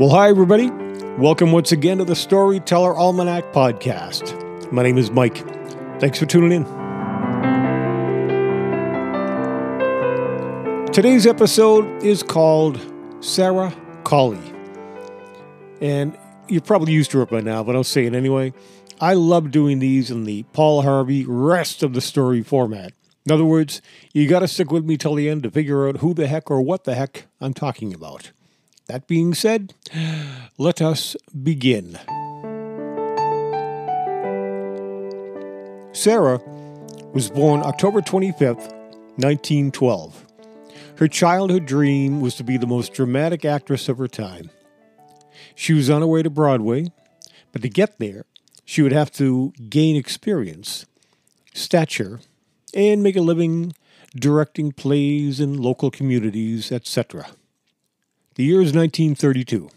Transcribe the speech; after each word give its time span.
Well, 0.00 0.08
hi, 0.08 0.28
everybody. 0.28 0.72
Welcome 1.18 1.52
once 1.52 1.70
again 1.70 1.98
to 1.98 2.04
the 2.04 2.16
Storyteller 2.16 2.96
Almanac 2.96 3.52
podcast. 3.52 4.72
My 4.72 4.82
name 4.82 4.98
is 4.98 5.12
Mike. 5.12 5.36
Thanks 6.00 6.18
for 6.18 6.26
tuning 6.26 6.50
in. 6.50 6.64
Today's 10.92 11.28
episode 11.28 12.02
is 12.02 12.24
called 12.24 12.80
Sarah 13.20 13.72
Colley. 14.02 14.40
And 15.80 16.18
you're 16.48 16.60
probably 16.60 16.92
used 16.92 17.12
to 17.12 17.22
it 17.22 17.30
by 17.30 17.40
now, 17.40 17.62
but 17.62 17.76
I'll 17.76 17.84
say 17.84 18.04
it 18.04 18.14
anyway. 18.14 18.52
I 19.00 19.14
love 19.14 19.52
doing 19.52 19.78
these 19.78 20.10
in 20.10 20.24
the 20.24 20.42
Paul 20.52 20.82
Harvey 20.82 21.24
rest 21.24 21.84
of 21.84 21.92
the 21.92 22.00
story 22.00 22.42
format. 22.42 22.94
In 23.26 23.30
other 23.30 23.44
words, 23.44 23.80
you 24.12 24.26
got 24.26 24.40
to 24.40 24.48
stick 24.48 24.72
with 24.72 24.84
me 24.84 24.96
till 24.96 25.14
the 25.14 25.30
end 25.30 25.44
to 25.44 25.52
figure 25.52 25.88
out 25.88 25.98
who 25.98 26.14
the 26.14 26.26
heck 26.26 26.50
or 26.50 26.60
what 26.60 26.82
the 26.82 26.96
heck 26.96 27.26
I'm 27.40 27.54
talking 27.54 27.94
about. 27.94 28.32
That 28.86 29.06
being 29.06 29.32
said, 29.32 29.72
let 30.58 30.82
us 30.82 31.16
begin. 31.42 31.98
Sarah 35.92 36.38
was 37.14 37.30
born 37.30 37.62
October 37.62 38.02
25th, 38.02 38.72
1912. 39.16 40.26
Her 40.98 41.08
childhood 41.08 41.64
dream 41.64 42.20
was 42.20 42.34
to 42.34 42.44
be 42.44 42.58
the 42.58 42.66
most 42.66 42.92
dramatic 42.92 43.44
actress 43.44 43.88
of 43.88 43.96
her 43.96 44.08
time. 44.08 44.50
She 45.54 45.72
was 45.72 45.88
on 45.88 46.02
her 46.02 46.06
way 46.06 46.22
to 46.22 46.30
Broadway, 46.30 46.92
but 47.52 47.62
to 47.62 47.70
get 47.70 47.98
there, 47.98 48.26
she 48.66 48.82
would 48.82 48.92
have 48.92 49.10
to 49.12 49.52
gain 49.68 49.96
experience, 49.96 50.84
stature, 51.54 52.20
and 52.74 53.02
make 53.02 53.16
a 53.16 53.22
living 53.22 53.72
directing 54.14 54.72
plays 54.72 55.40
in 55.40 55.60
local 55.60 55.90
communities, 55.90 56.70
etc. 56.70 57.28
The 58.36 58.42
year 58.42 58.60
is 58.60 58.72
1932. 58.72 59.68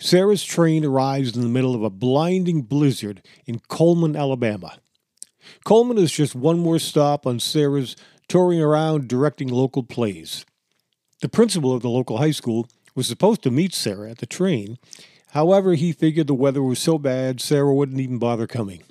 Sarah's 0.00 0.42
train 0.42 0.84
arrives 0.84 1.36
in 1.36 1.42
the 1.42 1.48
middle 1.48 1.76
of 1.76 1.82
a 1.84 1.90
blinding 1.90 2.62
blizzard 2.62 3.22
in 3.46 3.60
Coleman, 3.68 4.16
Alabama. 4.16 4.78
Coleman 5.64 5.98
is 5.98 6.12
just 6.12 6.34
one 6.34 6.58
more 6.58 6.80
stop 6.80 7.24
on 7.24 7.38
Sarah's 7.38 7.94
touring 8.26 8.60
around 8.60 9.08
directing 9.08 9.48
local 9.48 9.84
plays. 9.84 10.44
The 11.20 11.28
principal 11.28 11.72
of 11.72 11.82
the 11.82 11.88
local 11.88 12.18
high 12.18 12.32
school 12.32 12.68
was 12.96 13.06
supposed 13.06 13.42
to 13.42 13.50
meet 13.50 13.74
Sarah 13.74 14.10
at 14.10 14.18
the 14.18 14.26
train. 14.26 14.78
However, 15.30 15.74
he 15.74 15.92
figured 15.92 16.26
the 16.26 16.34
weather 16.34 16.62
was 16.62 16.80
so 16.80 16.98
bad 16.98 17.40
Sarah 17.40 17.74
wouldn't 17.74 18.00
even 18.00 18.18
bother 18.18 18.48
coming. 18.48 18.82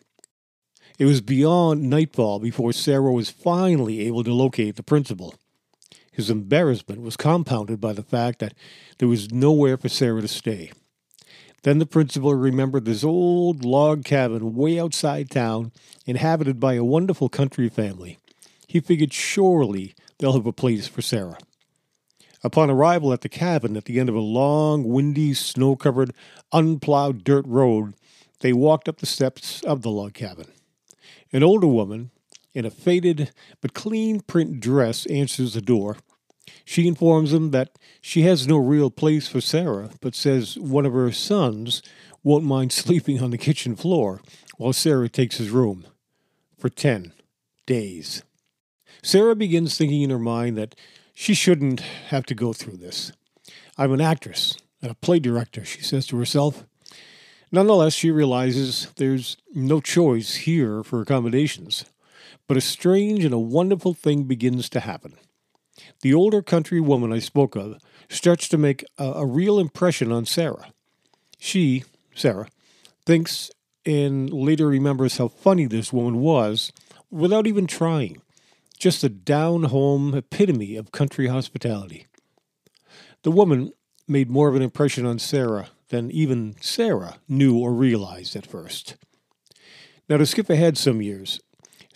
It 0.97 1.05
was 1.05 1.19
beyond 1.19 1.89
nightfall 1.89 2.39
before 2.39 2.71
Sarah 2.71 3.11
was 3.11 3.29
finally 3.29 4.01
able 4.07 4.23
to 4.23 4.33
locate 4.33 4.77
the 4.77 4.83
principal. 4.83 5.35
His 6.17 6.31
embarrassment 6.31 7.01
was 7.01 7.15
compounded 7.15 7.79
by 7.79 7.93
the 7.93 8.01
fact 8.01 8.39
that 8.39 8.55
there 8.97 9.07
was 9.07 9.31
nowhere 9.31 9.77
for 9.77 9.87
Sarah 9.87 10.19
to 10.19 10.27
stay. 10.27 10.71
Then 11.61 11.77
the 11.77 11.85
principal 11.85 12.33
remembered 12.33 12.85
this 12.85 13.03
old 13.03 13.63
log 13.63 14.03
cabin 14.03 14.55
way 14.55 14.79
outside 14.79 15.29
town, 15.29 15.71
inhabited 16.07 16.59
by 16.59 16.73
a 16.73 16.83
wonderful 16.83 17.29
country 17.29 17.69
family. 17.69 18.17
He 18.65 18.79
figured 18.79 19.13
surely 19.13 19.93
they'll 20.17 20.33
have 20.33 20.47
a 20.47 20.51
place 20.51 20.87
for 20.87 21.03
Sarah. 21.03 21.37
Upon 22.43 22.71
arrival 22.71 23.13
at 23.13 23.21
the 23.21 23.29
cabin 23.29 23.77
at 23.77 23.85
the 23.85 23.99
end 23.99 24.09
of 24.09 24.15
a 24.15 24.19
long, 24.19 24.85
windy, 24.85 25.35
snow 25.35 25.75
covered, 25.75 26.15
unplowed 26.51 27.23
dirt 27.23 27.45
road, 27.45 27.93
they 28.39 28.53
walked 28.53 28.89
up 28.89 28.97
the 28.97 29.05
steps 29.05 29.61
of 29.61 29.83
the 29.83 29.91
log 29.91 30.15
cabin. 30.15 30.47
An 31.31 31.43
older 31.43 31.67
woman, 31.67 32.09
in 32.55 32.65
a 32.65 32.71
faded 32.71 33.31
but 33.61 33.75
clean 33.75 34.21
print 34.21 34.59
dress, 34.59 35.05
answers 35.05 35.53
the 35.53 35.61
door. 35.61 35.97
She 36.65 36.87
informs 36.87 37.33
him 37.33 37.51
that 37.51 37.77
she 38.01 38.23
has 38.23 38.47
no 38.47 38.57
real 38.57 38.89
place 38.89 39.27
for 39.27 39.41
Sarah, 39.41 39.91
but 40.01 40.15
says 40.15 40.57
one 40.57 40.85
of 40.85 40.93
her 40.93 41.11
sons 41.11 41.81
won't 42.23 42.43
mind 42.43 42.71
sleeping 42.73 43.21
on 43.21 43.31
the 43.31 43.37
kitchen 43.37 43.75
floor 43.75 44.21
while 44.57 44.73
Sarah 44.73 45.09
takes 45.09 45.37
his 45.37 45.49
room 45.49 45.85
for 46.57 46.69
10 46.69 47.13
days. 47.65 48.23
Sarah 49.03 49.35
begins 49.35 49.77
thinking 49.77 50.01
in 50.01 50.09
her 50.09 50.19
mind 50.19 50.57
that 50.57 50.75
she 51.13 51.33
shouldn't 51.33 51.79
have 52.09 52.25
to 52.25 52.35
go 52.35 52.53
through 52.53 52.77
this. 52.77 53.11
I'm 53.77 53.93
an 53.93 54.01
actress 54.01 54.57
and 54.81 54.91
a 54.91 54.95
play 54.95 55.19
director, 55.19 55.65
she 55.65 55.81
says 55.81 56.07
to 56.07 56.17
herself. 56.17 56.65
Nonetheless, 57.51 57.93
she 57.93 58.11
realizes 58.11 58.91
there's 58.97 59.37
no 59.53 59.79
choice 59.79 60.35
here 60.35 60.83
for 60.83 61.01
accommodations. 61.01 61.85
But 62.47 62.57
a 62.57 62.61
strange 62.61 63.23
and 63.23 63.33
a 63.33 63.39
wonderful 63.39 63.93
thing 63.93 64.23
begins 64.23 64.69
to 64.69 64.79
happen. 64.79 65.17
The 66.01 66.13
older 66.13 66.41
country 66.41 66.79
woman 66.79 67.11
I 67.13 67.19
spoke 67.19 67.55
of 67.55 67.77
starts 68.09 68.47
to 68.49 68.57
make 68.57 68.83
a, 68.97 69.05
a 69.05 69.25
real 69.25 69.59
impression 69.59 70.11
on 70.11 70.25
Sarah. 70.25 70.71
She, 71.37 71.83
Sarah, 72.15 72.47
thinks 73.05 73.51
and 73.85 74.31
later 74.31 74.67
remembers 74.67 75.17
how 75.17 75.29
funny 75.29 75.65
this 75.65 75.93
woman 75.93 76.19
was 76.19 76.71
without 77.09 77.47
even 77.47 77.67
trying. 77.67 78.21
Just 78.77 79.03
a 79.03 79.09
down 79.09 79.63
home 79.63 80.13
epitome 80.13 80.75
of 80.75 80.91
country 80.91 81.27
hospitality. 81.27 82.05
The 83.23 83.31
woman 83.31 83.71
made 84.07 84.29
more 84.29 84.49
of 84.49 84.55
an 84.55 84.61
impression 84.61 85.05
on 85.05 85.19
Sarah 85.19 85.69
than 85.89 86.11
even 86.11 86.55
Sarah 86.61 87.17
knew 87.27 87.57
or 87.57 87.73
realized 87.73 88.35
at 88.35 88.45
first. 88.45 88.95
Now, 90.09 90.17
to 90.17 90.25
skip 90.25 90.49
ahead 90.49 90.77
some 90.77 91.01
years, 91.01 91.39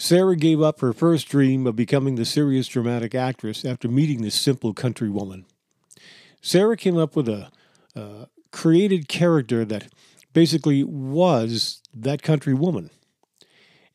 Sarah 0.01 0.35
gave 0.35 0.63
up 0.63 0.79
her 0.79 0.93
first 0.93 1.29
dream 1.29 1.67
of 1.67 1.75
becoming 1.75 2.15
the 2.15 2.25
serious 2.25 2.67
dramatic 2.67 3.13
actress 3.13 3.63
after 3.63 3.87
meeting 3.87 4.23
this 4.23 4.33
simple 4.33 4.73
country 4.73 5.11
woman. 5.11 5.45
Sarah 6.41 6.75
came 6.75 6.97
up 6.97 7.15
with 7.15 7.29
a, 7.29 7.51
a 7.95 8.27
created 8.51 9.07
character 9.07 9.63
that 9.63 9.89
basically 10.33 10.83
was 10.83 11.83
that 11.93 12.23
country 12.23 12.55
woman. 12.55 12.89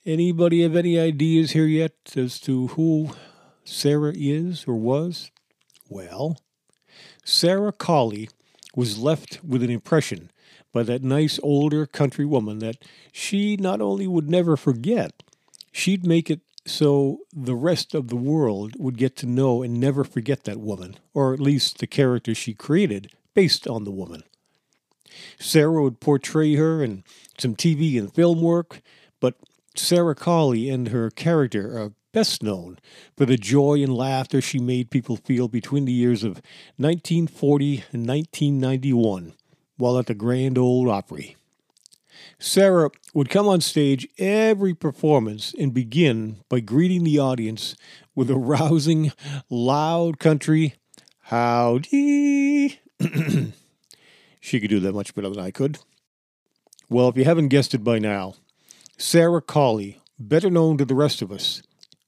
Anybody 0.05 0.63
have 0.63 0.77
any 0.77 0.97
ideas 0.97 1.51
here 1.51 1.67
yet 1.67 1.95
as 2.15 2.39
to 2.43 2.69
who 2.69 3.11
Sarah 3.65 4.13
is 4.15 4.65
or 4.69 4.77
was? 4.77 5.33
Well, 5.89 6.39
Sarah 7.25 7.73
Colley 7.73 8.29
was 8.77 8.97
left 8.97 9.43
with 9.43 9.61
an 9.65 9.71
impression 9.71 10.31
by 10.73 10.85
that 10.85 11.03
nice 11.03 11.41
older 11.43 11.85
country 11.85 12.25
woman 12.25 12.61
that 12.61 12.77
she 13.11 13.57
not 13.57 13.81
only 13.81 14.07
would 14.07 14.31
never 14.31 14.57
forget, 14.57 15.25
she'd 15.77 16.07
make 16.07 16.31
it 16.31 16.41
so 16.65 17.19
the 17.33 17.55
rest 17.55 17.95
of 17.95 18.09
the 18.09 18.17
world 18.17 18.73
would 18.79 18.97
get 18.97 19.15
to 19.15 19.27
know 19.27 19.63
and 19.63 19.79
never 19.79 20.03
forget 20.05 20.45
that 20.45 20.59
woman, 20.59 20.97
or 21.15 21.35
at 21.35 21.41
least 21.41 21.79
the 21.79 21.87
character 21.87 22.35
she 22.35 22.55
created 22.55 23.13
based 23.35 23.69
on 23.69 23.85
the 23.85 23.91
woman. 23.91 24.23
Sarah 25.39 25.83
would 25.83 26.01
portray 26.01 26.55
her 26.55 26.83
in 26.83 27.05
some 27.39 27.55
TV 27.55 27.99
and 27.99 28.13
film 28.13 28.41
work, 28.41 28.81
but 29.21 29.37
Sarah 29.77 30.15
Colley 30.15 30.71
and 30.71 30.89
her 30.89 31.11
character 31.11 31.79
are 31.79 31.93
best 32.13 32.43
known 32.43 32.79
for 33.17 33.27
the 33.27 33.37
joy 33.37 33.83
and 33.83 33.95
laughter 33.95 34.41
she 34.41 34.59
made 34.59 34.91
people 34.91 35.17
feel 35.17 35.47
between 35.47 35.85
the 35.85 35.93
years 35.93 36.25
of 36.25 36.41
1940 36.79 37.85
and 37.93 38.09
1991 38.09 39.35
while 39.77 39.99
at 39.99 40.07
the 40.07 40.15
Grand 40.15 40.57
Ole 40.57 40.91
Opry. 40.91 41.37
Sarah 42.39 42.91
would 43.15 43.29
come 43.29 43.49
on 43.49 43.61
stage 43.61 44.07
every 44.19 44.75
performance 44.75 45.55
and 45.59 45.73
begin 45.73 46.39
by 46.49 46.61
greeting 46.61 47.05
the 47.05 47.19
audience 47.19 47.77
with 48.15 48.31
a 48.31 48.37
rousing, 48.37 49.13
loud 49.51 50.19
country 50.19 50.75
howdy. 51.23 52.81
she 54.41 54.61
could 54.61 54.71
do 54.71 54.81
that 54.81 54.95
much 54.95 55.15
better 55.15 55.31
than 55.31 55.41
I 55.41 55.51
could. 55.51 55.79
Well, 56.89 57.09
if 57.09 57.17
you 57.17 57.25
haven't 57.25 57.49
guessed 57.49 57.75
it 57.75 57.83
by 57.83 57.99
now, 57.99 58.35
Sarah 58.97 59.43
Colley, 59.43 60.01
better 60.19 60.51
known 60.51 60.79
to 60.79 60.85
the 60.85 60.95
rest 60.95 61.21
of 61.21 61.33
us 61.33 61.63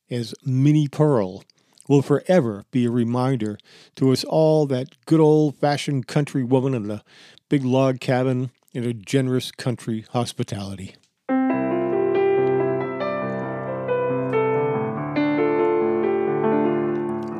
as 0.08 0.34
Minnie 0.44 0.88
Pearl, 0.88 1.42
will 1.88 2.02
forever 2.02 2.64
be 2.70 2.84
a 2.84 2.90
reminder 2.90 3.58
to 3.96 4.12
us 4.12 4.22
all 4.24 4.66
that 4.66 4.94
good 5.06 5.20
old 5.20 5.56
fashioned 5.56 6.06
country 6.06 6.44
woman 6.44 6.74
in 6.74 6.86
the 6.86 7.02
big 7.48 7.64
log 7.64 7.98
cabin 7.98 8.50
in 8.78 8.84
a 8.86 8.94
generous 8.94 9.50
country 9.50 10.04
hospitality. 10.10 10.94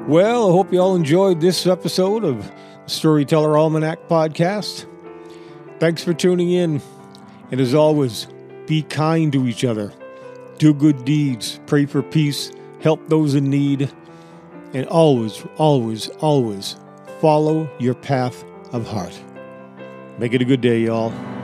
Well, 0.09 0.49
I 0.49 0.53
hope 0.53 0.73
you 0.73 0.81
all 0.81 0.97
enjoyed 0.97 1.41
this 1.41 1.67
episode 1.67 2.25
of 2.25 2.45
the 2.45 2.53
Storyteller 2.87 3.57
Almanac 3.57 4.09
podcast. 4.09 4.87
Thanks 5.79 6.03
for 6.03 6.13
tuning 6.13 6.51
in. 6.51 6.83
And 7.53 7.61
as 7.61 7.73
always, 7.73 8.27
be 8.67 8.83
kind 8.83 9.33
to 9.33 9.47
each 9.47 9.65
other, 9.65 9.93
do 10.59 10.75
good 10.75 11.05
deeds, 11.05 11.61
pray 11.67 11.87
for 11.87 12.03
peace, 12.03 12.51
help 12.81 13.09
those 13.09 13.37
in 13.37 13.49
need, 13.49 13.93
and 14.75 14.87
always, 14.89 15.47
always, 15.57 16.09
always 16.19 16.77
follow 17.21 17.71
your 17.79 17.95
path 17.95 18.45
of 18.73 18.87
heart. 18.87 19.19
Make 20.19 20.35
it 20.35 20.43
a 20.43 20.45
good 20.45 20.61
day, 20.61 20.81
y'all. 20.81 21.38